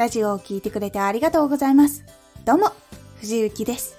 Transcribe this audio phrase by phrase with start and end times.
[0.00, 2.04] ラジオを聴いてくれてありがとうございます。
[2.46, 2.72] どうも、
[3.18, 3.98] 藤幸です。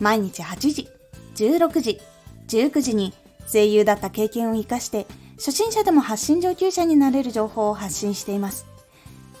[0.00, 0.88] 毎日8時、
[1.36, 2.00] 16時、
[2.48, 3.14] 19時に
[3.46, 5.06] 声優だった経験を活かして、
[5.36, 8.66] 初心者でも発信上級者になれる情報を発信しています。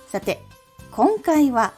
[0.06, 0.40] さて、
[0.92, 1.72] 今回は、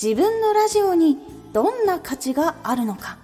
[0.00, 1.16] 自分のラジオに
[1.54, 3.16] どんな価値があるのか。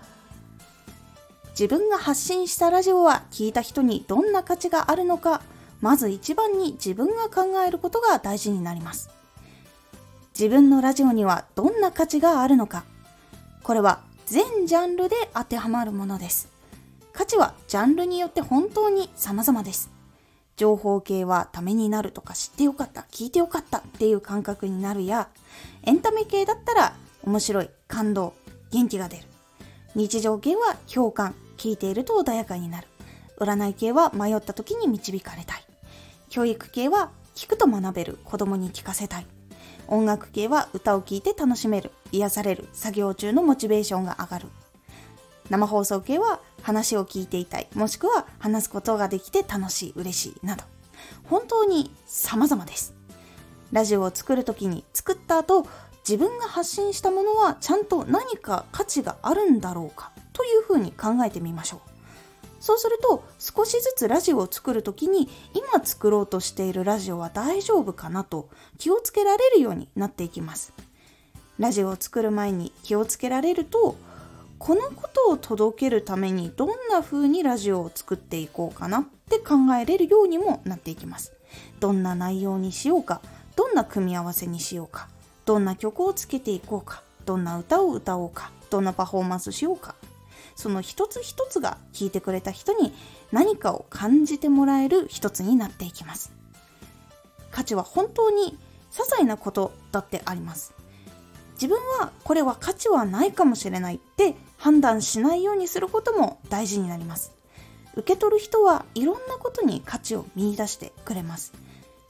[1.51, 5.43] 自分が発信したラジオは聞いた人にどんな価値があるのか、
[5.82, 9.11] まず一番に自分が考えることが大事になります。
[10.37, 12.85] 自分のラジオにはどんな価値があるのか。
[13.63, 16.49] これは全ジャンルで当てはまるものです。
[17.13, 19.91] 価値はジャンルによって本当に様々です。
[20.57, 25.29] 情報系はためになるとか知ってよかった、聞いてよかったっていう感覚になるや、
[25.85, 28.35] エンタメ系だったら面白い、感動、
[28.73, 29.25] 元気が出る。
[29.95, 32.89] 日常系は共感、聞いていると穏やかになる。
[33.39, 35.65] 占い系は迷った時に導かれたい。
[36.29, 39.27] 教育系は聞くと学べる、子供に聞かせたい。
[39.89, 44.49] 音楽系は歌を聴いて楽しめる、癒される、作業中のモチベーションが上がる。
[45.51, 50.65] 生放送系は話を聞いていたい、もしくは話すことができて楽しい、嬉しい、など。
[51.25, 52.95] 本当に様々です。
[53.73, 55.67] ラジオを作るときに作った後、
[56.09, 61.94] 自分が発信したものはちゃんと何か価値があるんだろうかというふうに考えてみましょう。
[62.65, 68.48] そうすると少しずつラジオを作る時に今作ろうとしているラジオは大丈夫かなと
[68.79, 70.73] 気をつけられるようになっていきます。
[71.59, 73.97] ラジオを作る前に気をつけられると
[74.59, 81.35] このことを届けるためにどんな風にラジオを作っていこうかなって考えれるようにもなっていきます。
[81.81, 83.20] どんな内容にしようか、
[83.57, 85.11] どんな組み合わせにしようか、
[85.45, 89.95] どんな曲をつけていこうか、どんな歌を歌おうか、どんなパフォーマンスしようか、
[90.55, 92.93] その一つ一つが聞いてくれた人に
[93.33, 96.33] 何かを感じてもらえる一つになっていきます。
[97.51, 98.59] 価値は本当に
[98.93, 100.75] 些細なことだってあります。
[101.55, 107.33] 自分はこれは価値はないかもしれないって判断しないようにすることも大事になります。
[107.97, 111.53] 受け取る人はいろんなことに価値を見いだしてくれます。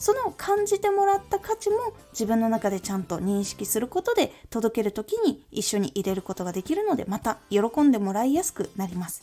[0.05, 1.77] その感じてもらった価値も
[2.13, 9.23] 自分の中でちゃんと認識することで届ける時に一緒に入れることができるのでまた喜んでもらいやすくなります。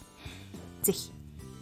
[0.81, 1.11] ぜひ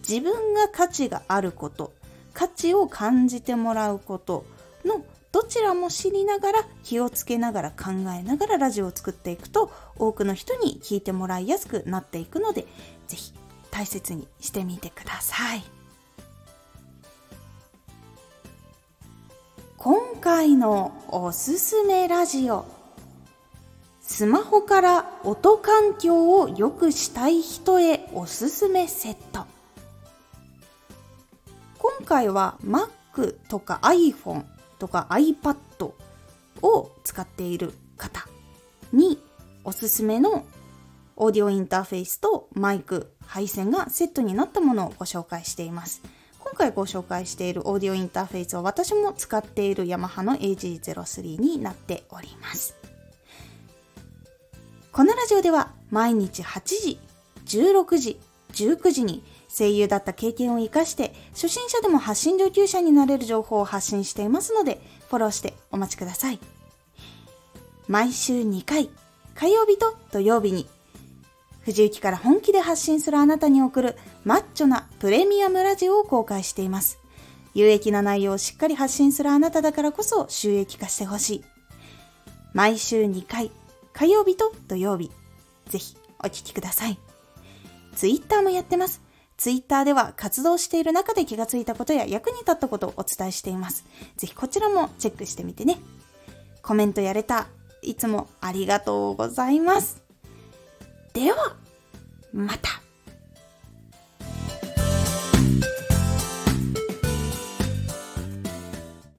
[0.08, 1.92] 自分が価値があること
[2.34, 4.46] 価値を感じてもらうこと
[4.86, 5.04] の
[5.34, 12.62] どちらも知りながら気をつけながら考えながらラジオを作っていくと多くの人に聞いてもらいやすくなっていくので
[13.10, 13.34] ぜひ
[13.70, 15.79] 大切にしてみてください。
[19.82, 22.66] 今回のおすすめラジオ
[24.02, 29.46] スマホから音環境を良くしたい人へおすすめセット
[31.78, 34.44] 今回は Mac とか iPhone
[34.80, 35.56] とか iPad
[36.62, 38.28] を使っている方
[38.92, 39.18] に
[39.64, 40.46] おすすめの
[41.16, 46.02] オーディオインターフェースとマイク配線がセットになったものをご紹介しています。
[46.40, 52.76] 今回ご紹介しているオーディオインターフェースは私も使っているヤマハの AG03 になっております。
[54.92, 57.00] このラジオでは毎日8時、
[57.46, 58.20] 16時、
[58.54, 66.40] 19時に声優だった経験を活かして初心者でも発信上級者になれる情報を発信していますのでフォローしてお待ちください。
[67.88, 68.90] 毎週2回、
[69.36, 70.68] 火曜日と土曜日に
[71.62, 77.00] 藤雪から本気で発信するあなたに送るマッチョなプレミアムラジオを公開しています。
[77.54, 81.44] 有益な内容をしっかり発信するあなただからこそ収益化してほしい。
[82.54, 83.52] 毎週2回、
[83.94, 85.12] 火曜日と土曜日。
[85.68, 86.98] ぜひお聴きください。
[87.96, 89.02] ツイッターもやってます。
[89.38, 93.86] ツイッターでは活動している中で気がついたことや役に立ったことをお伝えしています。
[94.18, 95.80] ぜひこちらもチェックしてみてね。
[96.62, 97.48] コメントやれた。
[97.82, 100.02] いつもありがとうございます。
[101.14, 101.56] では、
[102.34, 102.82] また。